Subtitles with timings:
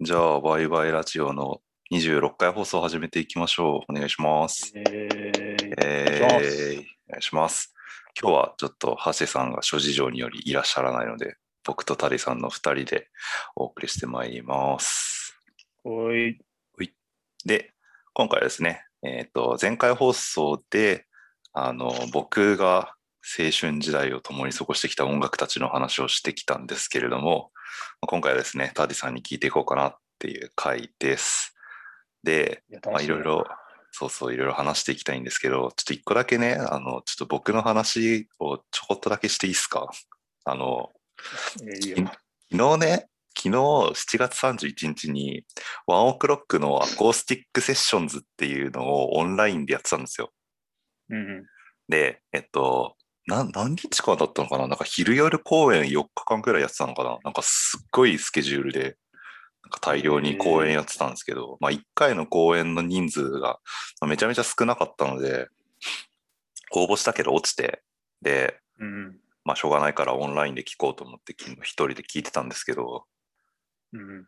[0.00, 1.60] じゃあ、バイバイラジオの
[1.92, 3.92] 26回放送を始めていきましょう。
[3.92, 4.72] お願いします。
[4.74, 7.74] えー、えお願いしますーお願いします。
[8.20, 13.08] 今日はちょっと、ハセさんが諸事情によりいらっしゃらないので、僕とタリさんの2人で
[13.54, 15.38] お送りしてまいります。
[15.84, 16.38] おい、
[17.44, 17.72] で、
[18.14, 21.06] 今回はですね、えっ、と、前回放送で、
[21.52, 27.52] あの、僕が青春時代を共に過ごしてきた音楽たちの話をしてきたんですけれども、
[28.00, 31.54] 今回はですね、タディさんに聞いていこうかなっていう回です。
[32.22, 33.44] で、いやまあ、いろいろ、
[33.90, 39.90] そうそう、いろいろ話していきたいんですけど、ちょっと一個だけね、あの、ちょっと僕の話をちょこっとだけしていいですか？
[40.44, 40.90] あの、
[41.62, 41.96] えーいいよ
[42.50, 45.44] 昨日ね、昨日7月31日に
[45.86, 50.32] ワンオクロックのアコースティックセッションズっていうのをオンラインでやってたんですよ。
[51.08, 51.46] うんうん。
[51.88, 54.66] で、えっと、な何日間だったのかな？
[54.66, 57.18] なんか昼夜公演4日間くらいやってたのかな？
[57.24, 58.96] なんかすっごいスケジュールで、
[59.62, 63.60] なんか大量に公演やってたんですけど、まあ1回の公演の人数が
[64.00, 65.48] まあめちゃめちゃ少なかったので、
[66.72, 67.82] 応募したけど落ちて、
[68.22, 69.16] で、うんうん。
[69.44, 73.04] まあしょうがないからオンラインで聞こうと思って昨日一人で聞いてたんですけど、
[73.92, 74.26] うんうん。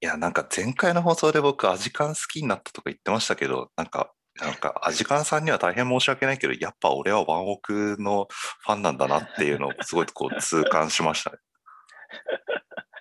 [0.00, 8.28] いや、なんか前回の放送で僕、アジカン好きになったとか言ってましたけど、なんか、なんか、アジカンさんには大変申し訳ないけど、やっぱ俺はワンオクの
[8.64, 11.38] ファンなんだなっていうのを すごいこう痛感しましたね。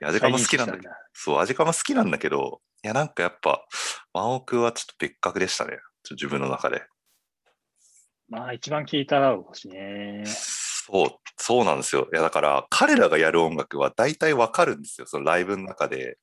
[0.04, 3.64] アジカンも好きなんだけど、そう、アジカンも好きなんだけど、いや、なんかやっぱ、
[4.14, 5.80] ワンオクはちょっと別格でしたね。
[6.10, 6.84] 自分の中で。
[8.28, 10.24] まあ、一番聞いたらほしいね。
[10.26, 12.08] そう、そうなんですよ。
[12.12, 15.08] いや、だから、彼らがやる音楽は大体わかるんですよ。
[15.08, 16.18] そのライブの中で。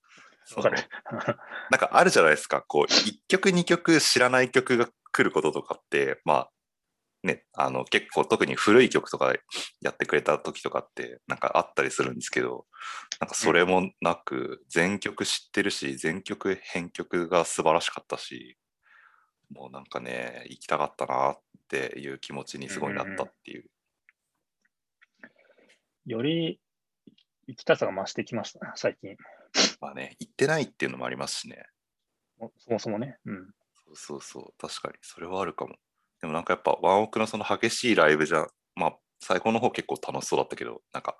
[0.56, 0.78] わかる。
[1.70, 6.50] なんかあるじゃないですか、こう、1曲、2曲知らない曲が来ることとかって、まあ、
[7.24, 9.34] ね、あの、結構特に古い曲とか
[9.80, 12.66] やってくれた時とかって、なんかあったりするんですけど、
[13.18, 18.56] なんかそれもなく、全曲知ってるし、全曲編曲が素晴らしかったし、
[19.50, 23.64] もうなんかね、行きたかったなっていう気持ちにすごいなったっていう。
[26.06, 26.60] より
[27.48, 29.16] 行きたさが増してきましたね、最近。
[29.80, 31.66] まあね、行ってないっていうのもありますしね。
[32.38, 33.18] もそもそもね。
[33.24, 33.50] うん。
[33.94, 35.76] そうそう確かに、それはあるかも。
[36.20, 41.16] でもなんかやっぱワンオクのその激しいライブじゃ、まあ最高の方結構楽しそうだったけど、なんか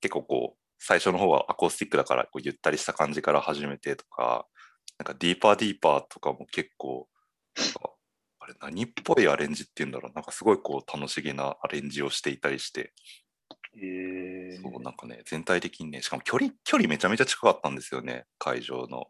[0.00, 4.46] 結構こう、最初の方はアコースティックだからこうゆったりした感じから始めてとか、
[4.98, 7.08] なんかディーパーディーパーとかも結構、
[8.40, 12.92] あれ何っぽいアレンジっていうんだろう、なんかすごいこう楽しげなアレンジをしていたりして、
[13.76, 19.06] えー、そうなんかね、全体的にね、しかも距離、距離めちゃめちゃ近かったんですよね、会場の。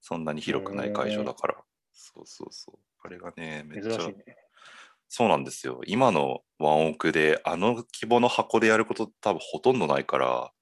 [0.00, 1.64] そんなに広くない会場だから。
[1.94, 2.78] そうそうそう。
[3.02, 4.36] あれがね、めっちゃ珍しいね。
[5.08, 5.80] そうなんですよ。
[5.86, 10.52] 今のワンオクで、あの規模の箱でやること多分ほとんどないから、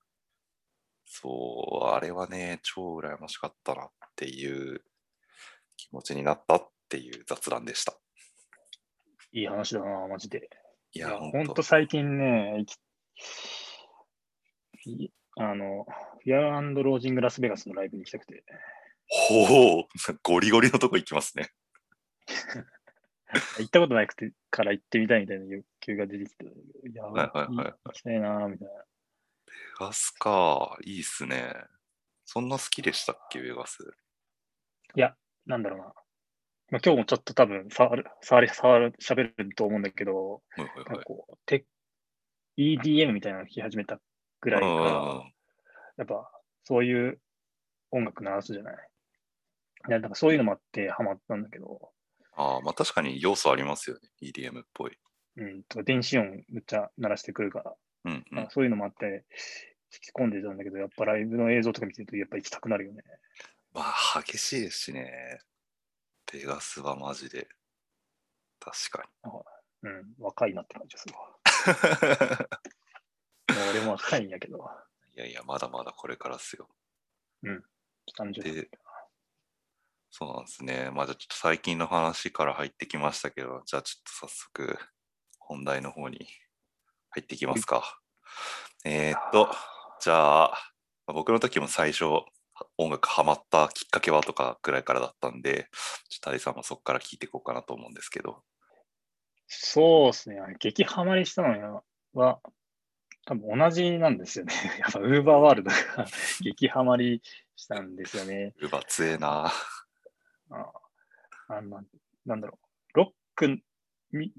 [1.06, 4.82] そう、あれはね、超羨ましかったなっていう
[5.76, 7.98] 気持ちになったっていう雑談でした。
[9.32, 10.50] いい話だな、マジで。
[10.92, 11.62] いや、ほんと。
[11.62, 12.64] 最近ね、
[15.36, 15.86] あの、
[16.22, 18.44] フィアロージングラスベガスのライブに行きたくて。
[19.46, 19.84] ほう、
[20.22, 21.50] ゴリゴリのとこ行きますね。
[23.58, 28.74] 行ったことなくてから行ってみたいみたいな欲求が出てきて、いや、はいはいはいはい行きたいな、みたいな。
[28.74, 31.54] ベガスか、いいっすね。
[32.24, 33.82] そんな好きでしたっけ、ベガス？
[34.94, 35.16] いや、
[35.46, 35.84] なんだろうな。
[35.84, 41.04] まあ、今日もちょっと多分触る、触り、触る、喋ると思うんだけど、はいはいはいなんか。
[41.04, 41.64] こう、テ
[42.58, 43.98] EDM みたいなのを聴き始めた
[44.40, 45.32] ぐらいから、うん
[45.98, 46.30] やっぱ
[46.64, 47.20] そういう
[47.90, 48.88] 音楽鳴らすじゃない？
[49.88, 51.90] いや、なんかそういうのもあってハマったんだけど、
[52.34, 54.08] ああ、まあ確かに要素ありますよね。
[54.22, 54.98] EDM っぽい。
[55.36, 58.24] うん、とか電子音めっちゃ鳴らしてくるから、うんうん。
[58.30, 59.24] まあそういうのもあって、
[59.92, 63.02] 引き込んでたんだけど、やっぱライブの映像とか見てると、やっぱ行きたくなるよね。
[63.74, 65.40] まあ激しいですしね。
[66.32, 67.48] ベガスはマジで。
[68.60, 69.08] 確か
[69.82, 72.46] うん、若いなって感じですわ。
[73.48, 73.56] に。
[73.58, 74.70] もう俺も若いんやけど、
[75.14, 76.68] いやいや、まだまだこれからっすよ。
[78.16, 78.70] 30で
[80.14, 80.90] そうなんですね。
[80.94, 84.78] まあじゃあちょっと最近の話から入ってきましたけど、じゃあちょっと早速
[85.38, 86.18] 本題の方に
[87.10, 87.98] 入っていきますか。
[88.84, 89.48] えーっと、
[90.02, 90.48] じゃあ、
[91.06, 92.04] まあ僕の時も最初
[92.76, 95.68] 音楽ハマったきっかけはとかくらいからだったんで、
[96.10, 98.42] ちょっとタリさんもそこから聞いていこうかなと思うんですけど。
[99.46, 100.36] そうですね。
[100.60, 101.82] 激ハマりしたの
[102.12, 102.40] は、
[103.24, 104.52] 多分同じなんですよね。
[104.78, 105.76] やっぱウーバーワールドが
[106.42, 107.22] 激ハマり
[107.56, 108.54] したんですよね。
[108.60, 109.50] うばつえな。
[110.52, 110.72] あ
[111.48, 111.82] あの
[112.24, 112.58] なんだろ
[112.94, 112.98] う。
[112.98, 113.58] ロック
[114.12, 114.32] み、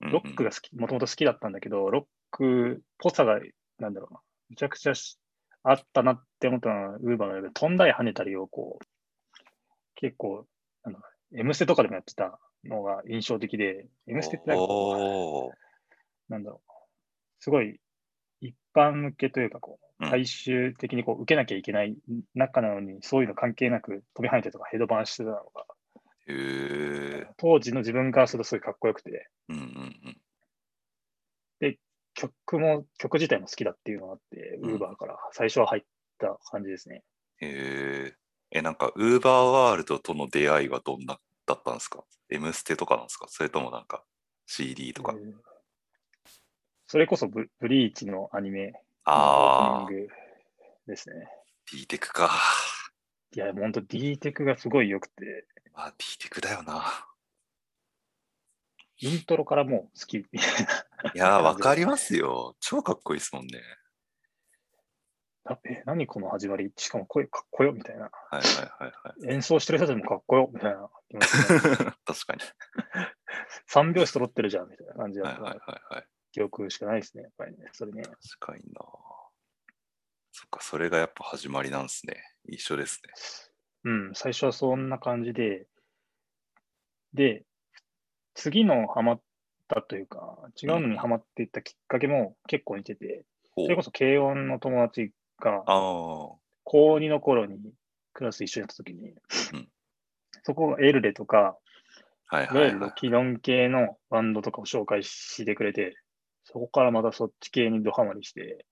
[0.00, 3.40] ロックが好き、もともと好きだったんだけど、ロックっぽさが、
[3.78, 4.20] なんだろうな。
[4.50, 5.18] めちゃくちゃし
[5.62, 8.86] あったなって思ったのは、ウーバーが飛んだり跳ねたりをこう、
[9.94, 10.46] 結構、
[10.82, 10.98] あの、
[11.34, 14.64] M ステとかでもやってたのが印象的で、M ステってなんか
[16.28, 16.72] なんだろう、
[17.40, 17.80] すごい
[18.40, 21.96] 一般向けというか、こ最終的にこう受けなきゃいけない
[22.34, 25.42] 中なのに、そういうの関係なく飛び跳ねたりとかヘドバンしてたのが、
[26.26, 27.26] へえ。
[27.36, 29.64] 当時の自分からするとすごいかっこよくて、うんうんう
[30.10, 30.16] ん。
[32.16, 35.82] 曲も、曲自体も好きだっていうのがあって、うんウーバーから最初は入っ
[36.18, 37.02] た感じですね。
[37.40, 38.12] へ
[38.52, 38.58] え。
[38.58, 43.26] え、なんか、ウーバーワールドとの出会いはどんなだったんですか ?M ステとかなんですか？
[43.28, 44.04] それともなんか
[44.46, 45.12] CD とか？
[45.16, 45.32] えー
[46.86, 48.72] それこそブブリーチのアニメの
[49.04, 49.90] ああ
[50.86, 51.28] ですね。
[51.72, 52.30] D テクか。
[53.34, 56.84] いや、ほんと D テクがすごい良くて、まあ D テクだよな。
[58.98, 60.66] イントロからもう好きみたい
[61.04, 61.10] な。
[61.14, 62.56] いや ー、わかりますよ。
[62.60, 63.60] 超かっこいいですもんね。
[65.46, 66.72] あえ、何この始まり？
[66.76, 68.04] しかも声かっこよみたいな。
[68.04, 68.42] はいはい
[68.84, 69.34] はいはい。
[69.34, 70.88] 演奏してる人たちもかっこよみたいな。
[72.06, 72.40] 確かに。
[73.68, 76.06] 3拍子揃ってるじゃんみたいな感じだったはいはいはいはい。
[76.34, 77.68] 記憶しかないですね、やっぱりね。
[77.72, 78.02] それね。
[78.02, 78.80] 確かにな。
[80.32, 82.16] そっか、それがやっぱ始まりなんですね。
[82.48, 83.12] 一緒ですね。
[83.84, 85.68] うん、最初はそんな感じで、
[87.12, 87.44] で、
[88.34, 89.20] 次のハマっ
[89.68, 95.62] たというか、違うのにハマっていったきっかけも結構似てて、ほうそれこそ軽音の友達が
[96.64, 97.60] 高2の頃に
[98.12, 99.10] クラス一緒にやった時に、
[99.52, 99.68] うん
[100.42, 101.56] そこがエルレとか、
[102.26, 102.64] はいいわ。
[102.66, 105.96] ゆるロキノン系のバンドとかを紹介してくれて、
[106.54, 108.64] そこからまたそっち系にドハマりして、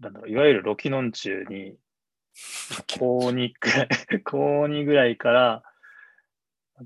[0.00, 1.78] なんだろう、いわゆるロキノン中に、
[2.98, 3.88] 高2くらい、
[4.24, 5.62] 高2ぐらいから、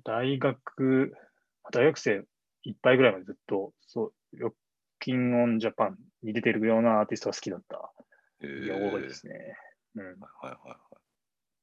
[0.04, 1.16] 大学、
[1.72, 2.24] 大学生
[2.62, 4.54] いっぱいぐらいまでずっと、そう、ロッ
[5.00, 7.92] キンオンジャパンに出てるようなアーティストが好きだった。
[8.40, 9.58] へいや、ー多いですね。
[9.96, 10.04] うん。
[10.04, 10.78] はいはいはいはい。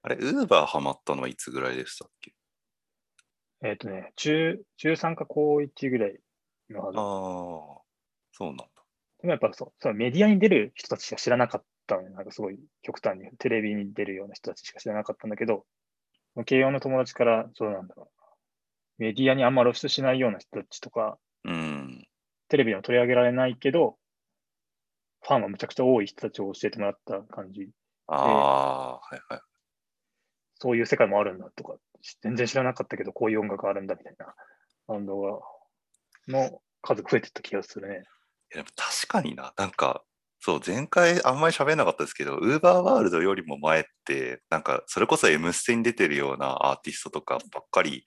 [0.02, 2.34] あれ、ウーバーハマったのはいつぐらいでしたっけ？
[3.62, 6.20] えっ、とね、中、中3か高1ぐらい
[6.72, 7.82] のはずああ、
[8.32, 8.66] そうなんだ。
[9.22, 12.10] でもやっぱそう、そうメディアに出る人たちしか知らなかったのよ。
[12.12, 15.66] なんかすごい極端にテレビに出るような人たちしか知らなかったんだけど、
[16.46, 18.22] 慶応の友達から、そうなんだろう。
[18.98, 22.08] メディアにあんま露出しないような人たちとか、うん。
[22.50, 23.98] テレビにも取り上げられないけど、
[25.22, 27.70] ファンはむちゃくちゃ多い人たちを教えてもらった感じ。
[28.08, 29.42] ああ、はいはい。
[30.56, 31.76] そういう世界もあるんだとか、
[32.22, 34.34] 全然知らなかったけど、こういう音楽あるんだみたいな
[34.88, 35.40] バンドが、
[36.28, 38.04] の数が増えてった気がするね。
[38.54, 40.04] いやでも確かにな、なんか、
[40.40, 48.06] そう、前回あんまり喋んなかったですけど、ウーバーワールドよりも前って、なんか、それこそ M ステに出てるようなアーティストとかばっかり、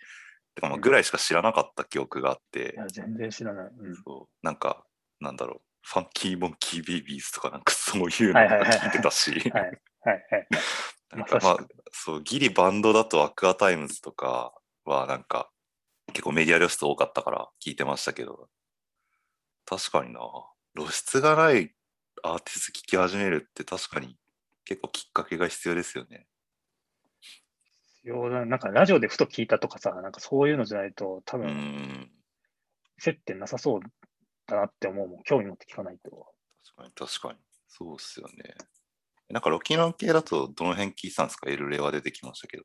[0.54, 3.66] てかまあぐらいしか知らなかった記憶があってい、や、全然知らない。
[3.66, 3.96] うん。
[3.96, 4.84] そうなんか、
[5.20, 10.48] なんだろう、ファンキーモンキーベイビーズとかなんか そういうのが聞いてたし、はい、はい、はい。
[11.12, 11.58] なんかまあ
[11.92, 14.52] そう、ギリバンドだとアクアタイムズとか
[14.84, 15.50] はなんか、
[16.14, 18.48] 結構メディア露出多かったから聞いてましたけど、
[19.66, 20.20] 確かにな、
[20.74, 21.74] 露出がない
[22.22, 24.16] アーティスト聞き始めるって確かに
[24.64, 26.26] 結構きっかけが必要ですよね。
[28.04, 32.10] ようだなんかラジオでふと聞いたとかさ、なんかそういうのじゃないと、多分うん、
[32.98, 33.80] 接点なさそう
[34.46, 35.22] だなって思うもん。
[35.24, 36.10] 興味持って聞かないと。
[36.76, 37.38] 確かに確かに。
[37.66, 38.54] そうっすよね。
[39.30, 41.50] なんかロキノン系だとどの辺聞いてたんですか？
[41.50, 42.64] エルレは出てきましたけど。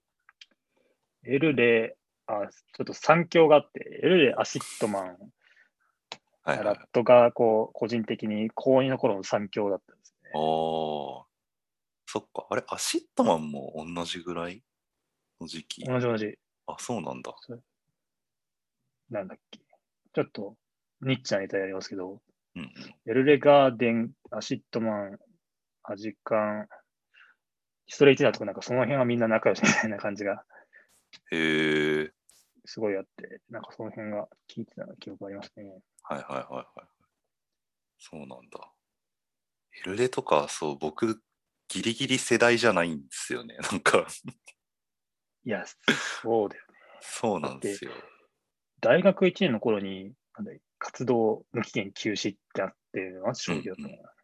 [1.25, 1.97] エルレ、
[2.31, 10.31] あ、ちょっと三強があって、エルレ、アシッドマン、はいはいラッドがこう個人的に高2の頃の三強だったんですね。
[10.33, 11.23] おー
[12.07, 12.47] そっか。
[12.49, 14.63] あれ、アシッドマンも同じぐらい？
[15.39, 16.37] の時期同じ同じ。
[16.65, 17.35] あ、そうなんだ。
[19.09, 19.59] なんだっけ。
[19.59, 20.55] ちょっと
[21.01, 22.19] ニッチなネタやりますけど、
[22.55, 22.71] うんうん。
[23.05, 25.19] エルレガーデン、アシッドマン、
[25.83, 26.67] アジカン、
[27.87, 30.43] ストレイテナーとかなんかその辺はみんな仲良しみたいな感じが
[31.31, 32.11] へえ。
[32.65, 35.81] すごいあって、なんかその辺が聞いてた記憶がありますね。
[36.03, 36.87] はいはいはいはい。
[37.97, 38.71] そうなんだ。
[39.85, 41.21] エルレとか、そう、僕、
[41.67, 43.57] ギリギリ世代じゃないんですよね。
[43.71, 44.07] なんか、
[45.45, 45.65] いや、
[46.21, 46.73] そうだよね。
[47.01, 47.91] そうなんですよ。
[48.81, 53.87] 大学1年の頃に、なんだ活動無期限休止ってあって、マジ衝撃だったな。
[53.89, 54.19] うん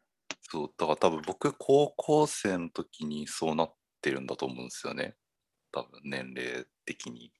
[0.48, 5.16] そう、だから多分僕、高校生の時にそうなってるんだと思うんですよね。
[5.72, 7.34] 多分、年齢的に。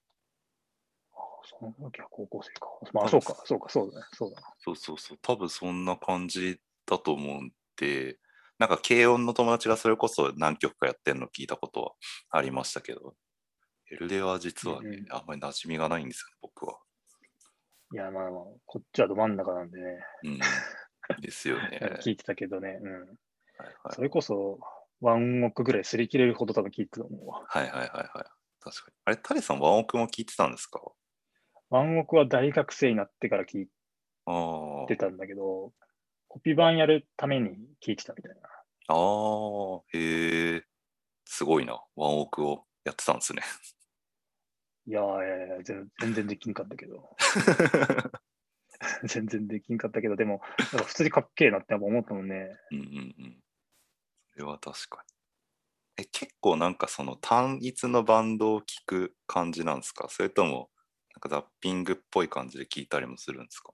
[1.46, 2.68] その時は高校生か。
[2.92, 4.06] まあ、そうか、そうか、そうだね。
[4.12, 4.46] そうだな。
[4.58, 8.18] そうそうそう、多分そんな感じだと思うんで、
[8.58, 11.92] なんか軽音の友達がそれこそ何曲かやってんの聞いたことは
[12.30, 13.14] ありましたけど、
[13.90, 16.78] エルレは実はね、うんうんあんまり馴染みがないんですよ、僕は。
[17.92, 20.38] いや、まあまあ、こっちはど真ん中なんでね、うん。
[21.20, 21.80] ですよね。
[22.02, 22.78] 聞いてたけどね。
[22.82, 22.92] うん。
[23.02, 24.58] はいはいそれこそ、
[25.00, 27.44] ワンオクぐらい擦り切れるほど多分聞いてたと思うわ。
[27.48, 28.08] はいはいはいはい。
[28.60, 28.94] 確かに。
[29.04, 30.80] あれ、タリさん、ワンオクも聞いてたんですか？
[31.70, 33.68] ワンオクは大学生になってから聞い。
[34.88, 35.72] てたんだけど、
[36.28, 38.48] コピー版やるために聞いてたみたいな。
[38.88, 40.64] ああ、へえ。
[41.24, 41.82] すごいな。
[41.96, 43.42] ワンオクをやってたんですね。
[44.86, 47.16] いやーいやいや全全然できんかったけど、
[49.04, 50.40] 全然できんかったけど、でも、
[50.72, 52.56] なんか普通にかっけえなってやっぱ思ったもんね。
[52.70, 52.88] うんうんう
[53.26, 53.42] ん。
[54.32, 55.04] それは確か
[55.98, 56.04] に。
[56.04, 60.08] え、結構なんかその単一のバンドを聴く感じなんですか？
[60.08, 60.70] それとも、
[61.16, 63.72] なんかザッピングっぽい感じで聴いたりもするんですか？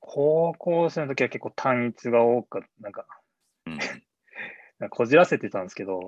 [0.00, 3.06] 高校生の時は結構単一が多かった、なんか、
[3.66, 3.78] うんうん。
[4.80, 6.00] なんかこじらせてたんですけど、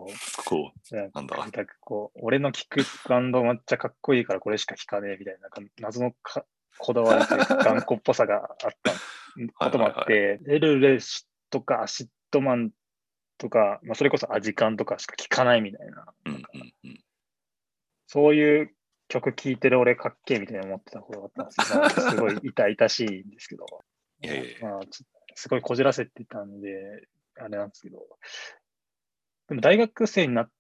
[0.44, 1.36] こなんなんだ？
[1.36, 6.44] なんかこう、俺の聴くバンドめっちゃかっこいいからこれしか聴かねえみたいな、なんか謎のか
[6.78, 8.92] こだわりというか頑固っぽさがあった
[9.64, 12.72] こともあって、エルレシとかアシッドマン
[13.38, 16.30] とか、まあ、それこそアジカンとかしか聴かないみたいな、う。
[16.30, 17.04] うんうんうん。
[18.08, 18.73] そういう
[19.14, 23.66] 曲聴いてる俺かっけえみたいな思ってたことがあったんですけど、まあすごい痛々しいんですけど、
[24.22, 24.68] いやいやいや。
[24.68, 24.80] まあ、
[25.34, 27.98] すごいこじらせてたんで、あれなんですけど、
[29.48, 30.50] でも大学生になっ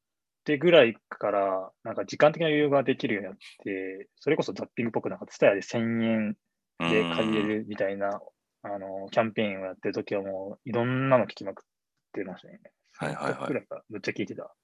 [0.44, 6.36] てぐらいから、なんか時間的な余裕ができるようになって、それこそザッピングっぽくなんかツタヤで1000円
[6.80, 8.20] で借りれるみたいな、
[8.62, 11.64] あの、キャンペーンをやってるときはもういろんなの聞きまくっ
[12.12, 12.60] てましたね。
[12.96, 13.32] はいはいはい。
[13.32, 14.54] 3曲ぐらいからむっちゃ聞いてた。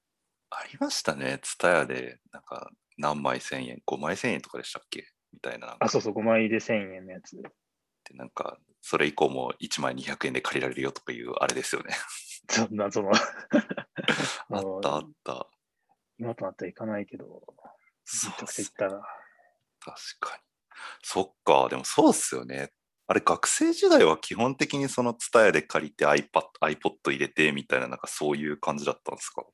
[0.50, 1.38] ありましたね。
[1.42, 5.06] ツタヤで、なんか何枚1000円、5枚1000円とかでしたっけ？
[5.32, 5.76] みたいな。
[5.78, 7.36] あ、そうそう、5枚で1000円のやつ。
[7.36, 11.94] でなんか、それ以降も1枚200円で借りられるよとかいうあれですよね。
[12.50, 13.10] そんな、その、
[14.50, 15.46] あったあった。
[16.18, 17.42] 今となってはいかないけど、
[18.04, 19.02] そうめちゃくちゃっす行ったな。
[19.80, 20.42] 確かに。
[21.02, 22.72] そっか、でもそうっすよね。
[23.06, 26.28] あれ、学生時代は基本的にそのツタヤで借りて iPad、
[26.60, 29.44] iPod 入れてみたいな、なんかそういう感じだったんですか？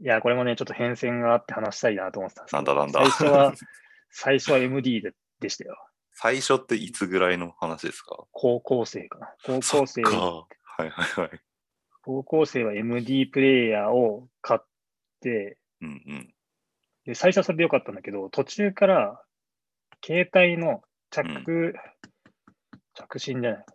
[0.00, 3.54] いや、これもね、ちょっと変遷があって話したいなと思ってたんですけどなんだなんだ最初は、
[4.10, 5.76] 最初は MD ででしたよ。
[6.12, 8.24] 最初っていつぐらいの話ですか？
[8.32, 9.34] 高校生かな。
[9.44, 10.10] 高校生、か。
[10.16, 10.46] は
[10.80, 11.40] いはいはい。
[12.02, 14.60] 高校生は MD プレイヤーを買っ
[15.20, 16.34] て、うんうん。
[17.04, 19.22] で最初はそれでよかったんだけど、途中から
[20.04, 21.74] 携帯の着、
[22.94, 23.66] 着信じゃない。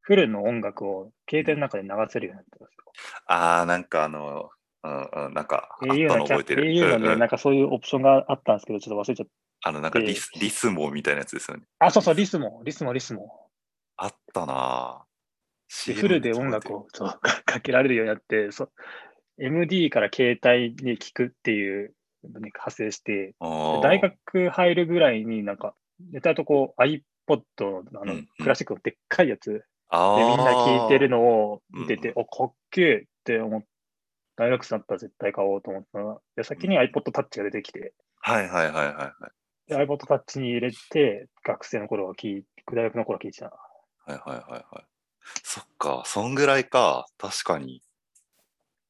[0.00, 2.92] フルの音楽を携帯の中で流せるようになったんですよ。
[3.26, 4.50] あー、なんかあの、
[4.88, 6.64] うんうん、なんか、あったの覚えてる。
[6.64, 9.28] au のね、うんうんなんかそういうオプションがあったんですけど、ちょっと忘れちゃっ
[9.62, 11.64] あの、なんかリでス、リスモみたいなやつですよね。
[11.78, 11.86] た。
[11.86, 13.48] あ、そうそう、リスモ、リスモ、リスモ。
[13.96, 15.08] あったなぁ。
[15.86, 18.72] でフルで音楽をそうかかけられるようになって、そう
[19.38, 25.74] MD から携帯に聞くっていうのに派生して、大学入るぐらいになんか、
[26.12, 27.02] ネタとこう iPod
[27.92, 33.62] のあのクラシックのでっかいやつでみんな聞いてるのを見てて、うんお、かっけえって思っ
[34.38, 39.12] 大学生だったら絶対買おうと思ったら、で先に iPod Touch が出てきて、はいはいはいはいはい。
[39.66, 43.50] で iPod Touch に入れて、学生の頃は聞い大学の頃は聞いてたな。
[44.06, 44.84] はいはいはいはい。
[45.42, 47.06] そっか、そんぐらいか。
[47.18, 47.82] 確かに。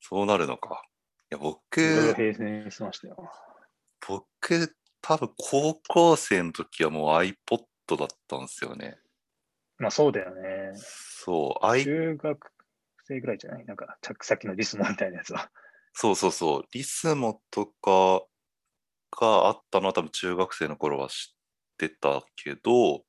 [0.01, 0.85] そうなるのか。
[1.31, 3.31] いや、僕、平成しましたよ。
[4.07, 8.99] 僕、多分高校生の時はもう iPod だったんですよね。
[9.79, 10.73] まあそうだよね。
[10.75, 12.53] そう、I、中学
[13.09, 13.65] 生ぐらいじゃない？
[13.65, 15.51] なんか、着先のリスモみたいなやつは。
[15.93, 18.25] そうそうそう、リスモとか
[19.19, 21.37] があったのは多分中学生の頃は知っ
[21.79, 23.05] てたけど、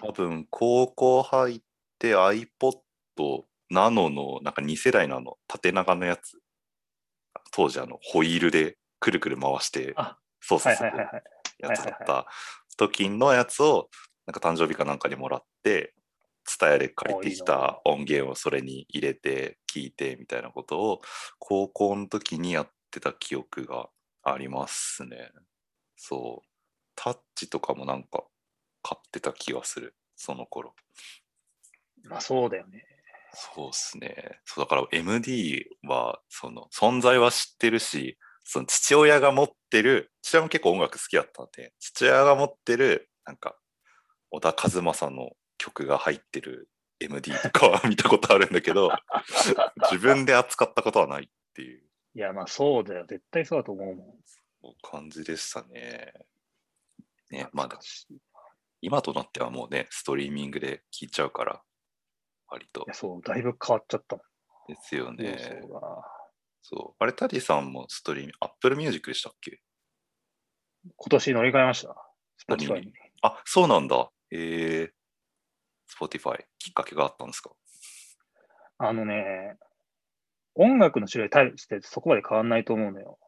[0.00, 1.60] 多分高校入っ
[1.98, 2.46] て iPod
[3.70, 6.38] ナノのなんか2世代のあの縦長のやつ、
[7.52, 10.90] 当時あのホイールでくるくる回してあ操作する。
[11.58, 12.26] やつだった
[12.76, 13.88] 時のやつを
[14.26, 15.94] なんか誕生日かなんかにもらって、
[16.58, 21.00] 伝えで借りてきた音源をそれに入れて聞いてみたいなことを
[21.38, 23.88] 高校の時にやってた記憶が
[24.22, 25.30] ありますね。
[25.96, 26.48] そう。
[26.94, 28.24] タッチとかもなんか
[28.82, 30.74] 買ってた気がする、その頃。
[32.04, 32.84] まあそうだよね。
[33.34, 34.40] そうっすね。
[34.44, 43.56] そうだから MD はその存在は知ってるし、その父親が持ってる、父親も結構音楽好きだったんで、父親が持ってる、なんか、
[44.30, 46.68] 小田和正の曲が入ってる
[47.00, 48.90] MD とかは見たことあるんだけど、
[49.90, 51.82] 自分で扱ったことはないっていう
[52.14, 53.04] いや、まあそうだよ。
[53.06, 54.74] 絶対そうだと思うもん。
[54.82, 56.12] 感じでしたね。
[57.30, 58.18] ね、まあ懐かしいい
[58.82, 61.62] 今となってはもうね、ストリーミングで聴いちゃうから、
[62.48, 64.74] 割とや、そう、だいぶ変わっちゃったもん。
[64.74, 65.38] ですよね。
[65.38, 66.02] そう
[66.62, 67.02] そう。
[67.02, 69.60] あれ、タディさんもストリーミング、Apple Music でしたっけ？
[70.96, 72.12] 今年乗り換えました。
[72.48, 72.92] 何 Spotify に。
[73.22, 74.10] あ、そうなんだ。
[74.30, 74.92] えー、
[75.88, 77.50] Spotify、きっかけがあったんですか？
[78.78, 79.56] あのね、
[80.54, 83.18] 音楽の種類に対してそこまで変わんないと思うのよ。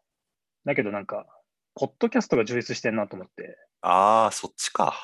[0.64, 1.26] だけどなんか、
[1.74, 3.56] ポッドキャストが充実してんなと思って。
[3.80, 4.94] ああ、そっちか。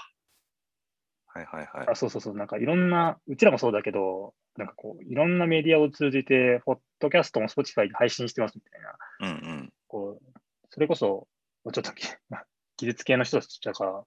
[1.26, 1.88] はいはいはい。
[1.88, 9.73] あそうそうそう、なんかいろんな、うちらもそうだけど、なんかこう、いろんなメディアを通じて、ポッドキャストも Spotify で配信してますみたいな、うんうん。
[9.88, 10.38] こう、
[10.70, 11.26] それこそ、
[11.73, 12.06] ちょっとき
[12.76, 14.04] 技術系の人たちだから、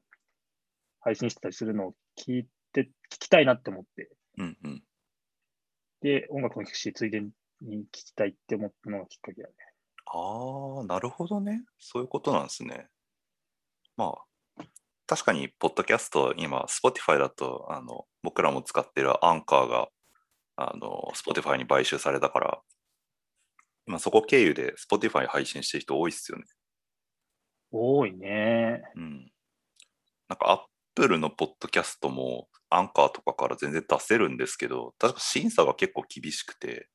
[1.02, 2.48] 配信してたりするのを聞い
[2.84, 4.84] て、聞きたいなって思って、うんうん。
[6.02, 7.32] で、音楽も聴くし、ついでに
[7.62, 9.54] 聞きたいって思ったのがきっかけだね。
[10.06, 11.64] ああ、なるほどね。
[11.80, 12.88] そういうことなんですね。
[13.96, 14.14] ま
[14.60, 14.64] あ、
[15.08, 19.90] 確かに、ポッドキャスト、今、Spotify だと、あの、僕らも使ってるアンカーが、
[20.56, 22.62] あの、Spotify に買収されたから、
[23.88, 26.44] 今そこ経由で Spotify 配信してる人多いっすよね。
[27.72, 28.82] 多いね。
[28.96, 29.32] うん。
[30.28, 36.90] なんか Apple のポッドキャストもアンカーとかから全然出せるんですけど、確か審査が結構厳しくて、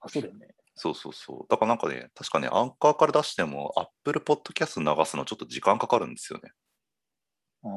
[0.00, 0.48] あ、そうだよね。
[0.74, 1.46] そうそうそう。
[1.48, 6.52] だからなんかね、確かね、アンカーから出しても Apple ポッドキャスト流すのちょっと時間かかるんですよね。
[7.64, 7.70] ああ、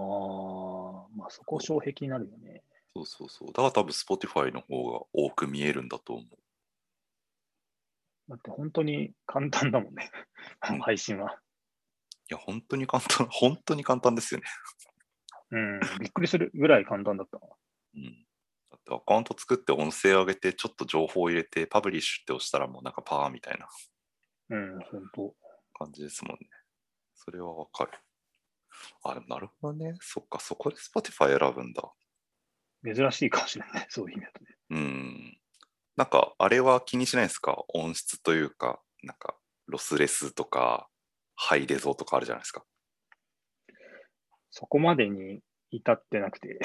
[1.15, 2.63] まあそこ障壁になるよね。
[2.95, 3.47] そうそうそう。
[3.47, 6.25] だから多分 Spotify の方が多く見えるんだと思う。
[8.29, 10.11] だって本当に簡単だもんね。
[10.69, 11.39] うん配信は。
[12.29, 14.45] いや、本当に簡単、本当に簡単ですよね。
[15.51, 17.55] うん、びっくりするぐらい簡単だったわ。
[17.95, 18.03] うん。
[18.71, 23.67] だってアカウント作って音声上げて、ちょっと情報入れて、パブリッシュって押したらもうなんかパーみたいな
[24.49, 25.35] うん、本当。
[25.73, 26.47] 感じですもんね。
[27.15, 27.91] それはわかる。
[29.03, 29.95] あ、でもなるほどね。
[29.99, 31.91] そっか、そこで Spotify 選ぶんだ。
[32.83, 33.85] 珍しいかもしれない。
[33.89, 34.57] そういう意味だとね。
[34.69, 35.37] うん。
[35.97, 37.63] なんか、あれは気にしないですか？
[37.73, 39.35] 音質というか、なんか、
[39.67, 40.89] ロスレスとか、
[41.35, 42.63] ハイレゾとかあるじゃないですか。
[44.51, 45.39] そこまでに
[45.71, 46.59] 至ってなくて、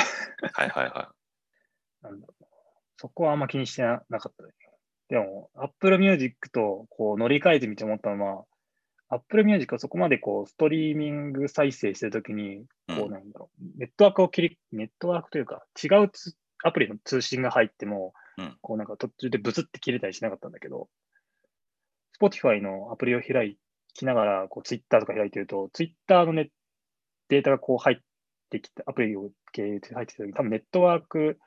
[0.53, 1.13] はいはいは
[2.03, 2.49] なんだろうな
[2.99, 4.51] そこはあんま気にしてななかったね。
[5.09, 8.45] でも、Apple Music とこう乗り換えてみて思ったのは、
[9.09, 12.67] Apple Music はそこまでこうストリーミング再生してるときに、い。
[12.89, 20.89] こううんなんだろう、ネットワークを切り、ネットワークというか、違うつアプリの通信が入っても、うんこうなんか途中でブツって切れたりしなかったんだけど、
[22.21, 23.57] Spotify のアプリを開
[23.95, 26.51] きながら、こう Twitter とか開いてると、Twitter のね、
[27.29, 27.97] データがこう入っ
[28.51, 31.39] てきた、アプリを経由で入ってきたときに、多分ネットワーク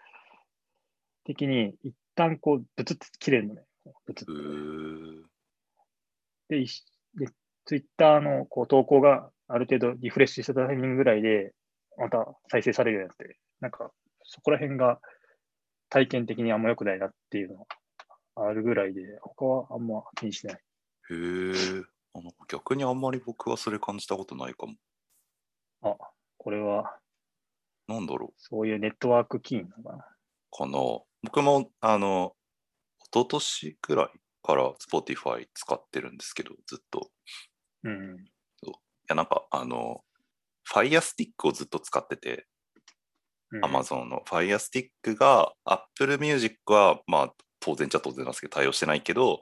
[1.25, 3.61] 的に一旦こうブツって切れるのね。
[4.05, 4.33] ブツって
[6.49, 6.65] で、
[7.65, 11.53] ツイッターのこう投稿がある程度リフレッシュしたタイミングぐらいで、
[11.97, 13.91] また再生されるようになって、なんか、
[14.23, 14.99] そこら辺が
[15.89, 17.65] 体験的にあんま良くないなっていうの
[18.35, 20.57] があるぐらいで、他はあんま気にしてない。
[20.57, 20.61] へ
[21.11, 21.83] え。
[22.13, 24.75] あの逆にあんまり僕はそれ感じたことないかも。
[25.81, 25.95] あ、
[26.37, 26.99] これは
[27.89, 28.33] なんだろう。
[28.37, 30.05] そういうネットワークキーなのかな。
[30.51, 30.77] かな。
[31.23, 32.35] 僕も、あの、
[32.99, 37.09] 一昨年くらいから Spotify 使ってるんですけど、ずっと。
[37.83, 38.17] うん。
[38.23, 38.71] い
[39.07, 40.03] や、なんか、あの、
[40.71, 42.45] Fire Stick をずっと使ってて、
[43.51, 49.41] うん、Amazon の Fire Stick が Apple Music は、まあ、当然っちゃ当然なんですけど、対応してないけど、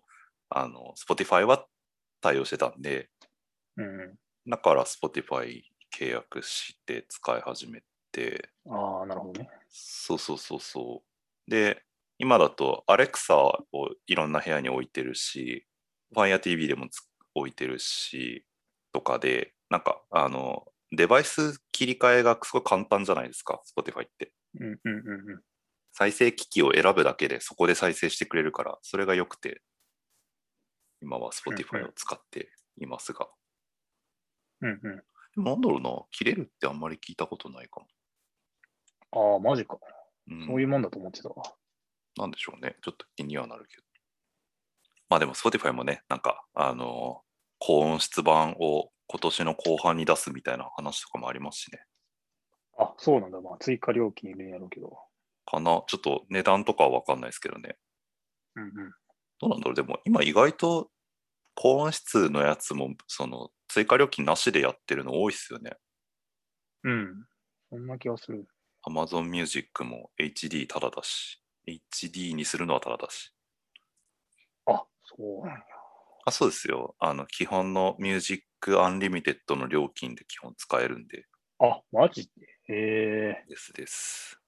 [0.49, 1.65] あの、Spotify は
[2.21, 3.09] 対応してたんで、
[3.75, 4.15] うん。
[4.49, 5.63] だから Spotify
[5.97, 7.81] 契約して使い始め
[8.11, 9.49] て、ああ、なるほどね。
[9.69, 11.03] そうそうそうそ
[11.47, 11.51] う。
[11.51, 11.83] で、
[12.19, 13.63] 今だと Alexa を
[14.05, 15.65] いろんな部屋に置いてるし、
[16.15, 17.01] Fire TV でもつ
[17.35, 18.45] 置いてるし、
[18.93, 24.31] とかで、なんか、あの、デバイス切り替えがすごい簡単じゃないですか、Spotify って。
[24.59, 25.41] うんうんうんうん。
[25.93, 29.61] 再生機器を選ぶだけでそこで再生してくれるから、それが良くて、
[31.01, 33.27] 今は Spotify を使っていますが。
[34.61, 35.03] うんうん。
[35.37, 37.81] なんだろうな、切れるってあんまり聞いたことないか
[39.11, 39.73] ああ、マジか。
[39.73, 39.81] も。
[40.29, 41.35] うんそういうもんだと思ってたわ。
[42.17, 42.75] なんでしょうね。
[42.81, 43.83] ちょっと気にはなるけど。
[45.09, 47.21] まあでも Spotify もね、なんか、あの
[47.59, 51.79] 高音質版を今年の後半に出すみたいな話とかもありますしね。
[52.77, 53.39] あ、そうなんだ。
[53.39, 54.97] まあ、追加料金いるんやろうけど。
[55.45, 55.83] かな。
[55.87, 57.77] ちょっと値段とかはわかんないですけどね。
[58.55, 58.71] うんうん。
[59.39, 59.75] どうなんだろう。
[59.75, 60.89] でも今意外と
[61.59, 65.71] 高音質のやつも、その追加料金なしでやってるの多いっすよね。
[66.83, 67.25] うん。
[67.71, 68.47] そんな気がする。
[68.87, 73.33] Amazon Music も HD タダだし、HD にするのはタダだし。
[74.67, 75.63] あ、そうなんや。
[76.25, 76.95] あ、そうですよ。
[76.99, 81.25] あの、基本の Music Unlimited の料金で基本使えるんで。
[81.57, 82.45] あ、マジで？
[82.69, 84.39] へえですです。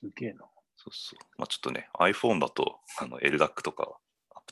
[0.00, 0.40] すげえな。
[0.76, 1.24] そうそう。
[1.38, 3.98] まあちょっとね、iPhone だと、あの、LDAC とか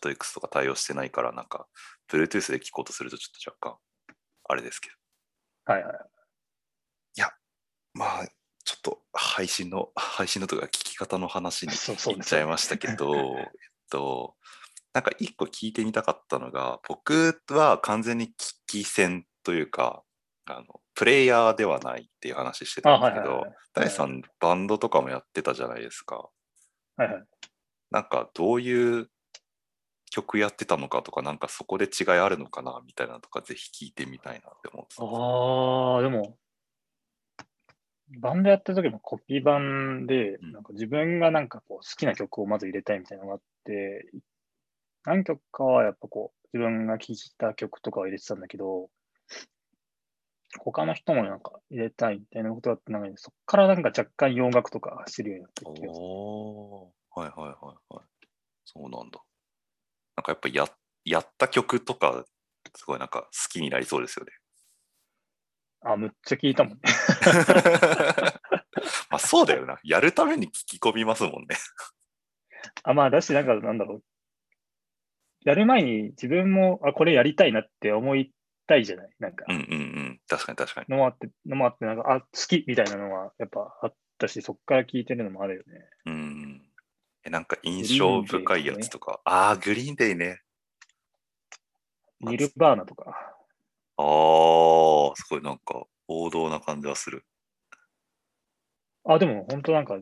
[0.01, 1.67] aptX とか対応してないから、なんか、
[2.11, 4.15] Bluetooth で聞こうとするとちょっと若干、
[4.49, 5.73] あれですけど。
[5.73, 5.97] はいはい。
[7.97, 8.27] まあ、
[8.65, 13.47] ちょっと配信の、配信のとか聞き方の話にそうそうです行っちゃいましたけど、 えっ
[13.91, 14.37] と、
[14.93, 20.03] なんか一個聞いてみたかったのが、僕は完全に聞き戦というか、
[20.49, 26.29] あのプレイヤーではないっていう話してたんですけど大さん、バンドとかもやってたじゃないですか。
[26.97, 27.25] はいはい。
[27.91, 29.11] なんかどういう
[30.11, 36.37] 曲やってたのかとか、なんかそこで違いあるのかなみたいなのとか、ぜひ聞いてみたいなって思ってああ、でも、
[38.19, 44.07] バンドやってる時もコピー版で、うんなんか自分がなんかこう好きな曲をまず入れたいみたいなのがあって、
[45.05, 48.89] 何曲かはやっぱこう自分が聴いた曲とかを入れてたんだけど、
[50.59, 56.07] 他の人もなんか入れたいみたいなことがあって、なんかそっからなんか若干洋楽とか知るようになった気がする。
[56.07, 58.05] おーはいはいはいはい。
[58.65, 59.21] そうなんだ。
[60.17, 60.65] なんかやっぱや
[61.05, 62.25] やった曲とか、
[62.75, 64.33] すごいなんか好きになりそうですよね。
[65.83, 66.81] あ、むっちゃ聞いたもんね。
[69.11, 69.79] まあそうだよな。
[69.85, 71.57] やるために聞き込みますもんね。
[72.83, 74.03] あ、まあ、だし、なんか、なんだろう。
[75.45, 78.33] やる前に自分も、あ、これやりたいなって思い
[78.67, 79.11] たいじゃない？
[79.21, 79.65] なんかうん、うんう
[80.15, 80.21] ん。
[80.29, 80.87] 確かに確かに。
[80.89, 85.89] のもあって、のもあって、なんか、あ、好きみたいなのはやっぱあったし、そっから聞いてるのもあるよね。
[86.07, 86.63] うん。
[87.27, 89.21] えなんか印象深いやつとか。
[89.25, 90.43] ああ、グリーンデイね。
[92.21, 93.11] ニルバーナとか。
[93.97, 97.27] ああ、すごいなんか王道な感じはする。
[99.05, 99.99] あ、でも本当なんか、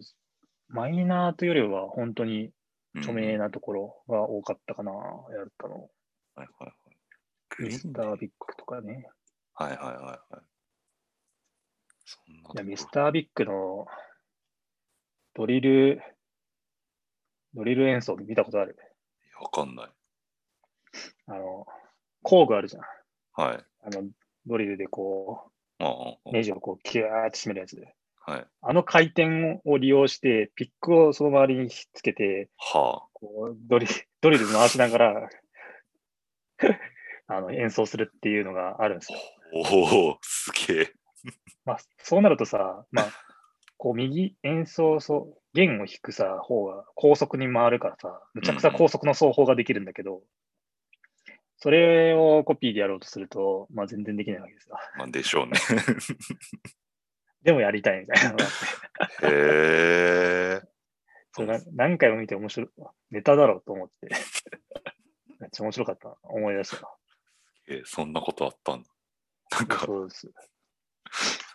[0.69, 2.51] マイナーというよりは本当に
[2.95, 4.99] うん著名なところが多かったかな、や
[5.45, 5.77] ったの。
[5.77, 5.89] はい
[6.37, 6.75] はいはい。
[7.57, 9.09] グミスリーンデイタービッグとかね。
[9.55, 10.43] はいはいはいはい。
[12.05, 13.87] そんないや、ろミスタービッグの
[15.35, 16.03] ドリル、
[17.55, 18.77] ドリル演奏見たことある。
[19.41, 19.89] わかんない。
[21.27, 21.67] あの、
[22.23, 22.83] 工具あるじゃん。
[23.33, 23.65] はい。
[23.83, 24.05] あの、
[24.47, 27.95] ドリルでこああう、ネジをこう、キューって締めるやつで。
[28.27, 28.47] はい。
[28.63, 33.87] あの回転を利用して、ピックをその周りにひっつけて、はこうドリ
[34.23, 35.29] ドリル回しながら
[37.29, 39.19] あの演奏するっていうのがあるんですよ。
[39.19, 39.23] あ。
[39.53, 40.93] おお、すげえ。
[41.67, 43.07] まあ、そうなるとさ、まあ、
[43.77, 50.23] こう右演奏そう、弦を弾くさ、方が高速に回るからさ、むちゃくちゃ高速の奏法ができるんだけど、
[51.59, 54.77] それをコピーでやろうとすると、まあ全然できないわけですよ。
[54.99, 55.53] まあでしょうね。
[57.43, 60.63] でもやりたいみたいなのがあって、へえ。
[61.33, 62.69] それな何回も見て面白い、
[63.11, 64.09] ネタだろうと思って、
[65.41, 66.89] めっちゃ面白かったな、思い出したな。
[67.69, 68.89] えそんなことあったんだ。
[69.51, 70.33] なんか、すそうです。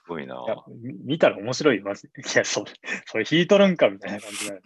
[0.10, 0.36] ごいな。
[0.36, 2.22] い見たら面白いよ、マジで。
[2.22, 2.72] いや、それ、
[3.06, 4.64] それ弾いとるんかみたいな感じになる。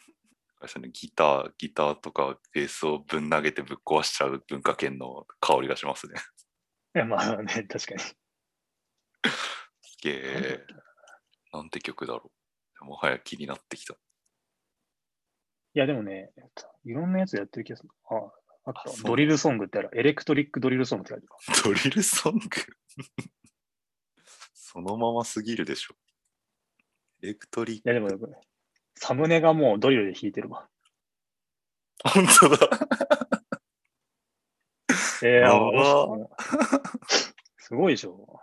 [0.65, 6.13] そのギター、ギターとかベースをぶん投げてぶっ壊しちゃう文化圏の香りがしますね。
[6.95, 7.99] いや、まあね、確かに。
[7.99, 8.15] す
[10.01, 10.65] げえ。
[11.51, 12.31] なんて曲だろ
[12.81, 12.85] う。
[12.85, 13.93] もはや気になってきた。
[13.93, 13.97] い
[15.73, 17.89] や、でもね、えっといろんなやつやってる気がする。
[18.09, 18.15] あ、
[18.65, 19.03] あったあそう。
[19.05, 19.89] ドリルソングってある。
[19.93, 21.23] エレクトリックドリルソングってある。
[21.63, 22.39] ドリルソング？
[24.73, 25.93] そのまますぎるでしょ。
[27.21, 28.09] エレクトリッいや、でも、
[28.95, 30.67] サムネがもうドリルで弾いてるわ。
[32.03, 32.69] ク、本当だ。
[35.23, 36.27] えー、あ
[37.57, 38.39] すごいでしょ。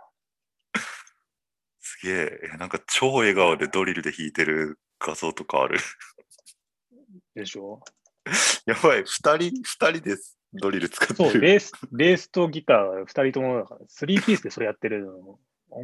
[1.79, 2.39] すげえ。
[2.55, 5.79] えなんか超笑顔でドリルで弾いてる画像とかある。
[7.35, 7.81] でしょ。
[8.65, 9.03] やばい。
[9.03, 10.39] 二人、二人です。
[10.53, 11.39] ドリル使ってそう、る。
[11.39, 15.39] ベース、ベースとギター二人ともだから、スリーピースでそれやってるの、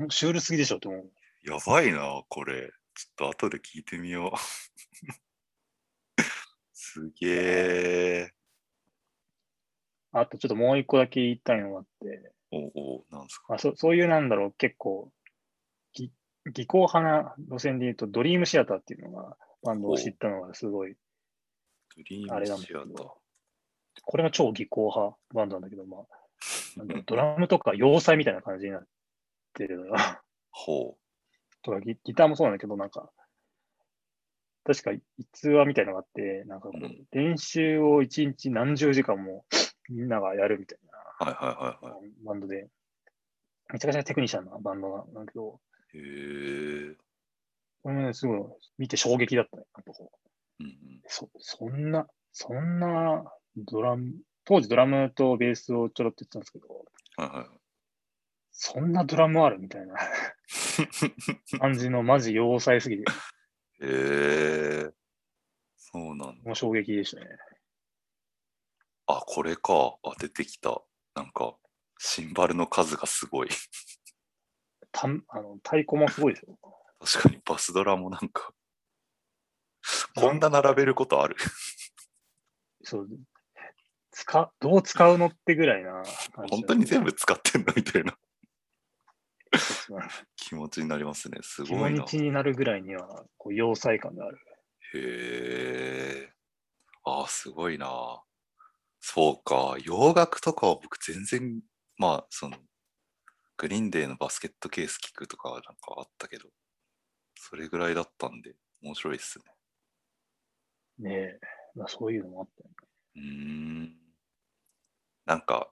[0.09, 1.11] シュールすぎでしょって思う。
[1.43, 2.71] やばいな、これ。
[2.95, 4.37] ちょっと後で聞いてみよう。
[6.73, 7.27] すげ
[8.23, 8.31] え。
[10.11, 12.57] あとちょっともう一個だけ言いたいのがあって、お
[13.01, 13.55] お、なんすか？
[13.55, 15.11] あそそういうなんだろう、結構、
[15.93, 16.11] ぎ
[16.53, 20.95] 技巧派な路線で言うと、ドリームシアターっていうのが、バンドを知ったのがすごい、
[21.95, 23.09] ドリーあムシアター。
[24.03, 26.05] これが超技巧派バンドなんだけど、まあ、
[27.05, 28.87] ドラムとか要塞みたいな感じになっ
[29.57, 29.95] てるのよ。
[30.51, 30.97] ほ
[31.63, 33.11] とかギ、ギターもそうなんだけど、なんか、
[34.63, 39.45] 確か逸話みたいなのがあって、なんかこう、うん練習を一日何十時間も
[39.89, 41.23] みんながやるみたいなう。
[41.23, 42.69] はいはいはいはバンドで、
[43.71, 45.61] めちゃくちゃテクニシャンなバンドなんだけど、
[45.93, 45.97] い。
[45.97, 46.95] へえ。
[47.81, 48.39] これもね、すごい
[48.77, 49.63] 見て衝撃だったね。
[49.73, 50.11] なんかこ
[50.59, 51.01] ううんうん。
[51.07, 53.23] そそんな、そんな
[53.55, 57.56] ドラム、当時ドラムとベースをちょろっと言ってたんですけど、はいはいはい。
[58.69, 59.95] そんなドラムあるみたいな
[61.59, 63.05] 感じのマジ要塞すぎて、へ
[63.81, 64.91] え。
[65.77, 66.43] そうなんだ。
[66.43, 67.29] もう衝撃でしたね。
[69.05, 69.97] あ、これか。
[70.03, 70.81] あ、出てきた。
[71.15, 71.55] なんか、
[71.97, 73.49] シンバルの数がすごい。
[74.91, 76.59] たんあの太鼓もすごいですよ。
[76.99, 78.53] 確かにバスドラもなんか、
[80.13, 81.37] こんな並べることある
[82.83, 83.07] そう、
[84.11, 86.03] 使、どう使うのってぐらいな
[86.49, 87.73] 本当に全部使ってんの？
[87.73, 88.26] みたいな部
[90.35, 91.39] 気持ちになりますね。
[91.41, 92.03] す気ごいな。
[92.05, 94.37] 日になるぐらいには、こう、要塞感がある。
[94.93, 96.33] へえ。
[97.03, 98.21] ああ、すごいな。
[98.99, 99.77] そうか。
[99.83, 101.61] 洋楽とかは僕全然、
[101.97, 102.57] まあ、その、
[103.57, 106.49] グリーンデーのバスケットケース聞くとかはなんかあったけど、
[107.35, 109.45] それぐらいだったんで、面白いっすね。
[110.99, 111.39] ねえ、
[111.75, 112.75] まあ、そういうのもあったよね。
[113.15, 113.97] うーん。
[115.25, 115.71] なんか、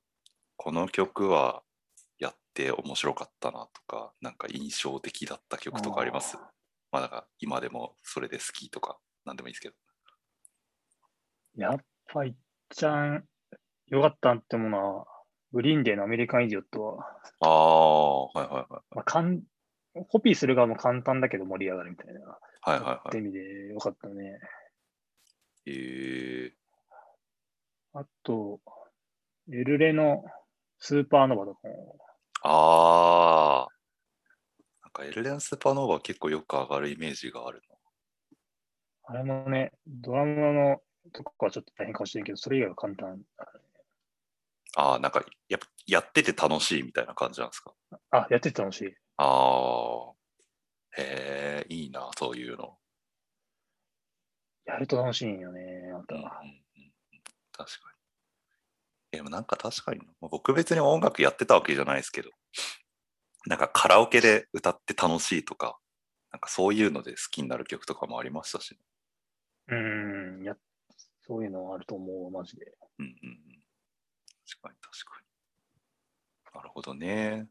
[0.57, 1.63] この曲は
[2.55, 6.37] て面白かったなとか、なんか印象的だった曲とかあります？
[6.91, 9.75] まあ、なんか今でもそれで好きとか、なんでもいいですけど。
[11.57, 11.77] やっ
[12.11, 12.33] ぱいっ
[12.69, 13.23] ちゃん
[13.87, 15.05] 良かったってものは、
[15.51, 17.05] グリーンデーのアメリカンイディオットは、
[17.41, 18.95] ああ、はいはいはい。
[18.95, 19.41] まあ、かん
[20.09, 23.09] コピーする側も簡単だけど盛り上がるみたいな、はいはいはい。
[23.09, 24.39] って意味で良かったね。
[25.67, 26.51] えー、
[27.93, 28.59] あと、
[29.51, 30.25] エルレの
[30.79, 31.97] スーパーノヴァとかも、
[32.47, 33.75] ああ。
[34.83, 37.61] なんかエルレンスーパーノーバー結構よく上がるイメージがある
[39.03, 40.81] あれもね、ドラムの
[41.11, 43.65] とこはちょっと大変かもしれんけど、それ以外は簡単だからね。
[44.77, 44.83] な。
[44.83, 47.73] ああ、なんかやっぱやってて楽しいみたいな感じなんですか？
[48.11, 48.95] あ、やってて楽しい。
[49.17, 50.13] ああ。
[50.97, 52.77] へえ、いいな、そういうの。
[54.65, 56.27] やると楽しいんよね、またうんうん。
[56.27, 56.91] うん
[57.53, 57.94] 確かに。
[59.15, 62.29] でもなんか確かに僕別に音楽やってたわけじゃないですけど、
[63.47, 65.77] なんかカラオケで歌って楽しいとか、
[66.31, 68.77] なんかそういうので好きになる曲とかもありましたし、
[69.67, 70.55] うん、や、
[71.27, 72.65] そういうのあると思う、マジで。
[72.99, 73.63] うんうんうん。
[74.47, 75.25] 確かに確かに。
[76.55, 77.47] なるほどね。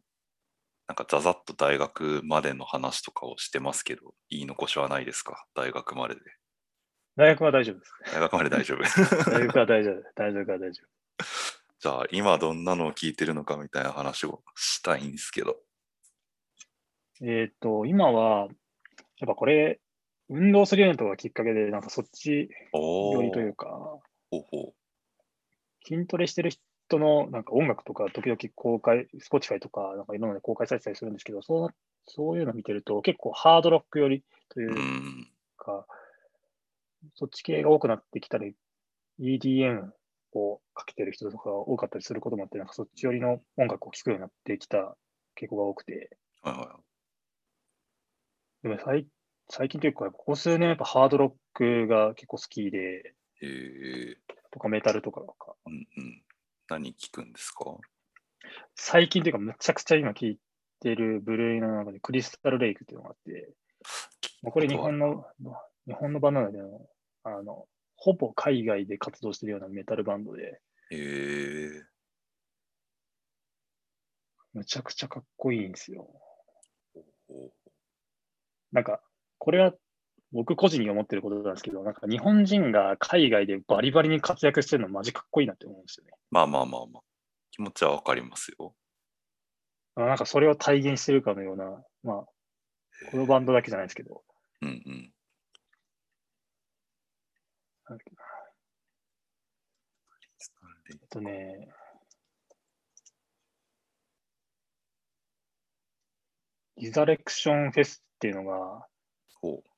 [0.87, 5.47] なんかざざっと大学までの話とかをしてますけど、言い残しはないですか？
[5.55, 6.21] 大学までで。
[7.17, 7.93] 大学は大丈夫です。
[8.13, 8.83] 大学まで大丈夫。
[9.31, 10.03] 大学は大丈夫。
[10.15, 11.04] 大学は大丈夫。
[11.85, 15.59] じゃあ今どんなのを聞いてるのかみたいな話をしたいんですけど。
[17.21, 18.49] えっ、と、今は、
[19.19, 19.81] やっぱこれ、
[20.31, 22.49] 運動するようになったのがきっかけで、なんかそっち。
[22.73, 23.69] 寄りというか、
[24.31, 24.73] ほうほ
[25.87, 31.69] 筋トレしてる人のなんか音楽とか、時々公開、Spotify とか、なんかいろんなので公開されてたりするんですけど、そう
[32.07, 34.73] そういうの見てると、結構ハードロック寄りというう。
[34.73, 34.77] う
[37.15, 38.55] そっち系が多くなってきたり、
[39.21, 39.91] EDM
[40.39, 44.97] をかけてる人とかが多かったりすることもあって、なんかそっち寄りの音楽を聴くようになってきた
[45.41, 46.77] 傾向が多くて、はいは
[48.63, 49.07] でも最
[49.51, 53.47] 最近というか、ここ数年やっぱハードロックが結構好きで、い。
[53.47, 54.17] えー、
[54.51, 55.55] とかメタルとかか。
[55.67, 56.23] うんうん。
[56.69, 57.77] 何聞くんですか？
[58.75, 60.39] 最近というか、むちゃくちゃ今聴い
[60.81, 63.51] てる部類の中でクリスタルレイクっていうのがあって、
[64.43, 65.27] まあこれ日本の、
[65.87, 66.89] 日本のバンドなんだけど、
[67.25, 67.67] あの、
[68.05, 71.83] ほぼ海外で活動してるようなメタルバンドで、えー、
[74.53, 76.07] むちゃくちゃかっこいいんですよ。
[78.73, 79.01] なんか、
[79.39, 79.73] これは
[80.33, 86.13] 僕個人に思ってることなんですけど、なんか日本人が海外でバリバリに活躍してるのマジかっこいいなって思うんですよね。
[86.31, 87.03] まあまあまあまあ。
[87.53, 88.75] 気持ちはわかりますよ。
[89.95, 92.27] あなんかそれを体現してるかのような、まあ、
[93.11, 94.25] このバンドだけじゃないですけど、
[94.61, 95.14] うんうん。
[97.89, 98.23] なんだっけな
[100.91, 101.69] えっとね、
[106.77, 108.87] リザレクションフェスっていうのが
[109.41, 109.69] ほう。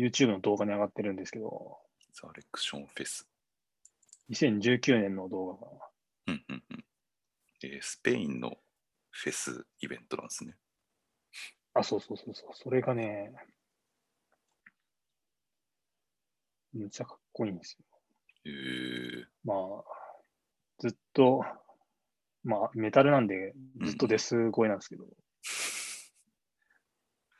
[0.00, 1.78] YouTube の動画に上がってるんですけど、
[2.12, 3.28] ザレクションフェス。
[4.30, 5.72] 2019年の動画が、
[6.28, 6.84] うんうんうん。
[7.62, 8.58] えースペインの
[9.10, 10.54] フェスイベントなんですね。
[11.74, 13.32] あ、そうそうそうそう、それがね、
[16.72, 17.84] むちゃかっこいいんですよ。
[18.44, 19.84] えー、まあ、
[20.78, 21.44] ずっと、
[22.44, 23.54] まあ、メタルなんで、
[23.84, 25.04] ずっとデス声なんですけど、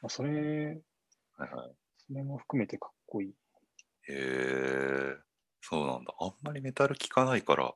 [0.03, 0.81] まあ、それ、
[1.37, 1.77] はいはい。
[2.07, 3.31] それも含めてかっこいい。
[3.31, 3.35] へ
[4.09, 5.17] え
[5.61, 6.15] そうなんだ。
[6.19, 7.75] あんまりメタル聞かないから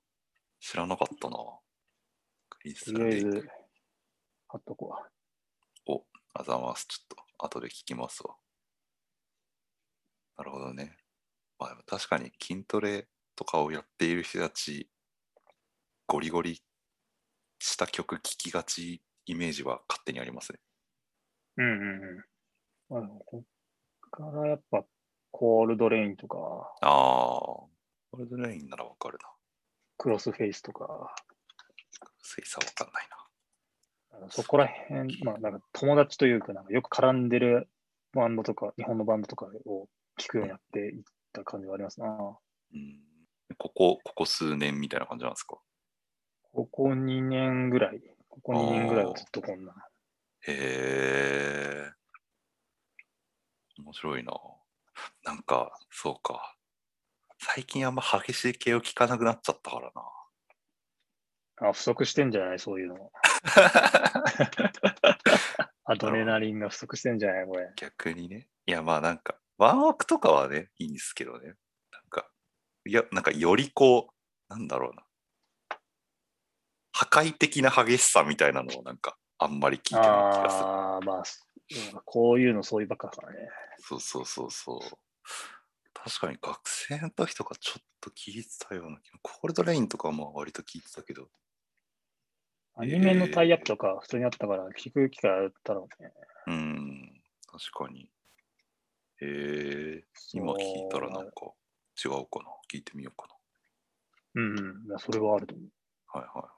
[0.61, 1.37] 知らなかったな。
[2.49, 3.21] クリスとりあえ。
[3.21, 3.49] ず、
[4.49, 5.09] 貼っとこうわ。
[5.87, 6.87] お、あざます。
[6.87, 8.37] ちょっと後で聞きますわ。
[10.39, 11.02] なるほどね。
[11.63, 14.89] まあ確かに筋トレとかをやっている人たち、
[16.09, 16.61] ゴリゴリ
[17.59, 20.59] した曲聴きがちイメージは勝手にありますね。
[21.59, 23.05] うんうんうん。
[23.05, 24.85] まあ、こっからやっぱ、
[25.31, 26.37] コールドレインとか、
[26.81, 29.29] ああ、ゴールドレインならわかるな。
[29.97, 31.15] クロスフェイスとか、
[32.21, 33.09] 水差わかんない
[34.21, 34.31] な。
[34.31, 37.69] そこら辺、まあ、なんか友達というか、なんかよく絡んでる
[38.13, 42.07] バンドとか、日本のバンドとかを聞くようになっていった感じはありますな。
[42.75, 43.01] うん、
[43.59, 45.57] ここ、ここ数年みたいな感じなんですか？
[46.53, 49.73] ここ2年ぐらい、ここ2年ぐらいはずっとこんな。
[50.47, 51.91] へえ。
[53.79, 54.33] 面白いな。
[55.25, 56.57] なんか、そうか。
[57.39, 60.03] 最近あんま激しい系を聞かなくなっちゃったからな。
[61.69, 62.59] あ、不足してんじゃない？
[62.59, 63.11] そういうの。
[65.85, 67.47] アドレナリンが不足してんじゃない？
[67.47, 67.71] これ。
[67.77, 68.49] 逆にね。
[68.67, 71.47] いや、まあなんか、ワンオクとかはね、いいんですけどね。
[71.47, 71.55] なん
[72.11, 72.29] か、
[72.85, 75.07] いや、なんかよりこう、なんだろうな。
[76.91, 80.69] 破壊的な激しさみたいなのをなんか、あんまり聞いてない気がする。
[80.69, 83.49] ああ、まあ、うんこういうのそういうばっかだからね。
[83.79, 84.81] そうそうそうそう。
[85.95, 89.21] 確かに学生の時とかちょっと聞いてたような気が。
[89.23, 91.29] コールドレインとかはまあ割と聞いてたけど。
[92.75, 96.13] アニメのタイアップとか普通にあったから、聞く機会あったろうね。
[96.49, 98.11] うん、確かに。
[99.25, 101.53] えー、今聞いたらなんか
[102.05, 102.51] 違うかな。
[102.73, 103.29] 聞いてみようか
[104.35, 104.59] うん
[104.91, 105.67] うん、それはあると思う。
[106.15, 106.21] な。
[106.21, 106.49] はいはいは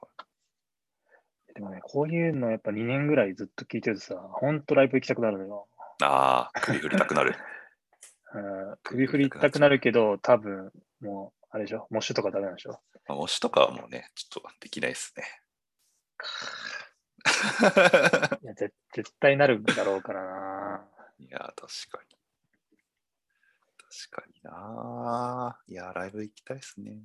[1.51, 1.55] い。
[1.55, 5.69] でもね、こういうのやっぱ2年ぐらいずっと聞いてるとさ、ほんとライブ行きたくなるのよ。
[6.03, 7.37] ああ、首振りたくなる。
[8.35, 12.81] うん、首振りたくなるけど、多分もう、あれでしょ、モッシュとかダメなんでしょ。
[13.07, 15.25] まあ、模試とかはもうね、ちょっとできないですね。
[18.43, 20.89] いや絶絶対なるだろうからな。
[21.19, 22.24] いや、確かに。
[24.11, 25.59] 確かにな。
[25.69, 26.99] いや、ライブ行きたいですね。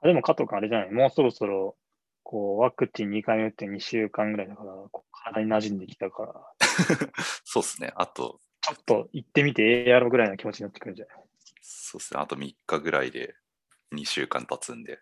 [0.00, 0.90] あでも加藤君あれじゃない？
[0.92, 1.76] もうそろそろ、
[2.22, 4.72] こう、ワクチン2回目打って2週間ぐらいだから、
[5.12, 6.32] 体に馴染んできたから、
[7.44, 7.92] そうですね。
[7.96, 11.16] あと、ちょっと行ってみてええやろぐらいの気持ちになってくるんじゃない？
[11.60, 12.20] そうですね。
[12.20, 13.34] あと3日ぐらいで
[13.92, 14.98] 2週間経つんで。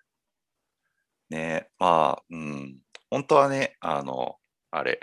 [1.31, 2.79] ねまあ、うん。
[3.11, 4.39] 本当はね、あの、
[4.71, 5.01] あれ、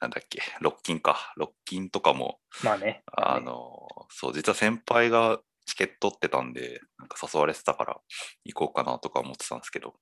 [0.00, 1.32] なんだっけ、ロッキンか。
[1.36, 3.02] ロッキンとかも、まあね。
[3.12, 8.00] あの、そう、実は先輩がチケット取ってたんで、なんか誘われてたから
[8.44, 9.94] 行こうかなとか思ってたんですけど、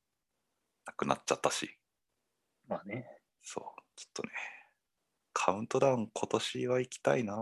[0.84, 1.78] なくなっちゃったし、
[2.68, 3.06] まあね。
[3.42, 4.30] そう、ちょっとね、
[5.32, 7.36] カウントダウン今年は行きたいな。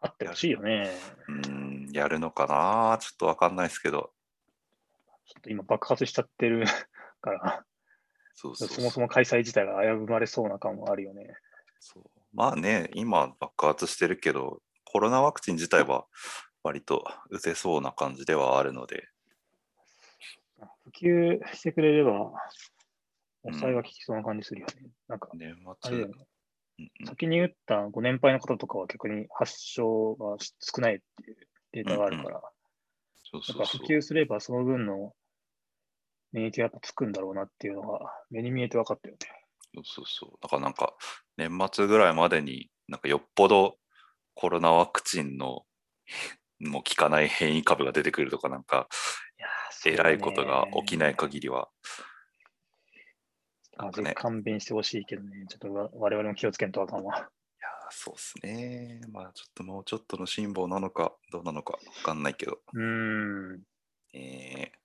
[0.00, 0.90] あってほしいよね。
[1.28, 4.12] うん、やるのかなちょっとわかんないですけど、
[5.26, 6.66] ちょっと今爆発しちゃってる
[7.20, 7.64] から、
[8.34, 11.34] そうそうそもそも開催自体が危ぶまれそうな感もあるよね。
[11.80, 12.02] そう。
[12.32, 16.06] まあね、今爆発してるけど、コロナワクチン自体は
[16.62, 19.08] 割と打てそうな感じではあるので、
[20.84, 22.32] 普及してくれれば、
[23.42, 24.90] 抑えが効きそうな感じするよね。
[25.08, 26.04] なんか、年あ末、ね。
[26.78, 27.06] うんうん。
[27.06, 31.36] 先に打ったご年配の方とかは逆に発症が少ないっていう
[31.72, 32.42] データがあるから、
[33.30, 33.86] そうやっぱそうそう。
[33.86, 35.12] 普及すればその分の
[36.34, 39.20] 免疫がやっぱつくんだろうなっていうのが目に見えて分かったよね。
[39.74, 40.30] そうそうそう。
[40.42, 40.94] だからなんか、
[41.36, 43.78] 年末ぐらいまでに、なんかよっぽど
[44.34, 45.64] コロナワクチンの
[46.58, 48.88] もう効かない変異株が出てくるとか、なんか、
[49.86, 51.68] えらいことが起きないか限りは、
[53.76, 57.16] なんかねぜひ勘弁してほしいけどね、ちょっとわ我々も気をつけんとあかんわ。
[57.16, 57.30] いやー
[57.90, 59.00] そうですね。
[59.12, 63.62] まあちょっともうちょっとの辛抱なのか、どうなのかわかんないけど、うーん、
[64.14, 64.83] えー、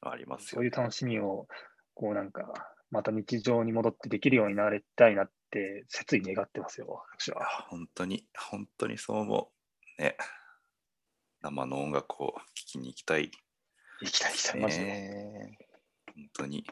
[0.00, 0.48] ありますよ、ね。
[0.54, 1.46] そういう楽しみを、
[1.94, 2.52] こうなんか、
[2.90, 7.44] また日常に戻ってできるようになりたいなって、切に願ってますよ、私は。
[7.68, 9.52] 本当に、本当にそう思
[9.98, 10.02] う。
[10.02, 10.16] ね。
[11.40, 13.30] 生の音楽を聴きに行きたい
[14.00, 14.84] 行きたい、行きたい、マジで。
[14.84, 15.58] ね。
[16.06, 16.64] 本当に。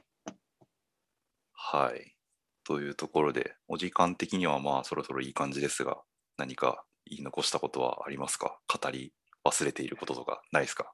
[1.53, 2.17] はい。
[2.65, 6.03] というところで、お時間的にはまあそろそろいい感じですが、
[6.37, 8.59] 何か言い残したことはありますか？
[8.67, 9.13] 語り
[9.45, 10.93] 忘れていることとかないですか？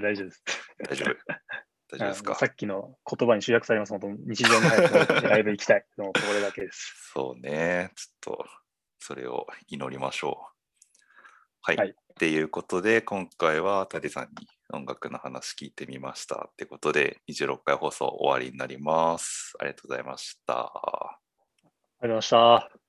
[0.00, 0.42] 大丈夫です。
[0.88, 1.16] 大丈夫
[1.90, 2.34] 大丈夫ですか？
[2.34, 3.90] さっきの言葉に集約されます。
[3.90, 5.84] 本当日常に早くライブ行きたい。
[5.98, 7.10] もうこれだけです。
[7.12, 7.90] そうね。
[7.96, 8.44] ちょっと、
[8.98, 10.44] それを祈りましょう。
[11.62, 11.76] はい。
[11.76, 16.48] はいっていうことで、今回はタデさんに音楽の話聞いてみました。
[16.52, 19.54] ってことで、26回放送終わりになります。
[19.58, 20.54] ありがとうございました。
[20.60, 21.18] あ
[22.02, 22.81] りがとうございました。